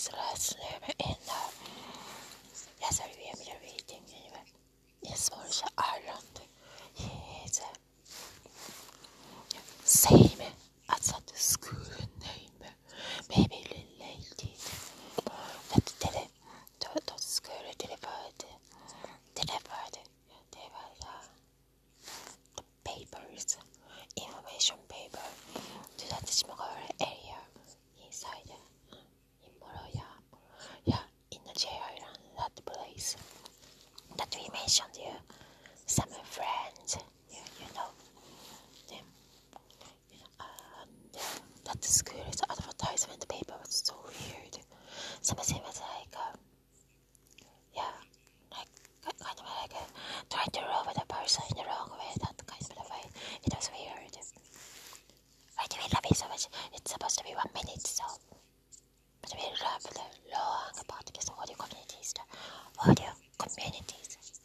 [0.00, 1.40] is last level in the
[2.80, 4.46] yes, we will be reading anyway.
[5.02, 6.40] In Smolisha Island,
[6.94, 7.10] he
[7.44, 7.60] is
[9.84, 10.40] same
[10.88, 11.92] as the school
[12.22, 12.70] name,
[13.28, 14.56] maybe related.
[15.68, 16.08] But the,
[16.80, 18.40] the, the school delivered,
[19.34, 19.96] delivered,
[20.50, 21.26] delivered uh,
[22.56, 23.58] the papers,
[24.16, 25.59] information paper.
[34.70, 35.10] Mentioned you.
[35.86, 36.96] Some friends,
[37.28, 37.90] you, you know,
[38.88, 39.02] them.
[40.12, 41.18] You know, uh,
[41.64, 44.58] that the school is advertisement paper was so weird.
[45.22, 46.38] Somebody was like, um,
[47.74, 47.98] yeah,
[48.52, 48.70] like
[49.02, 49.90] kind of like uh,
[50.30, 52.14] trying to with a person in the wrong way.
[52.22, 53.10] That kind of way.
[53.42, 54.14] It was weird.
[55.58, 56.46] Right, we love it so much.
[56.74, 58.04] It's supposed to be one minute, so.
[59.20, 62.22] But we love the long podcast audio communities, the
[62.88, 63.19] audio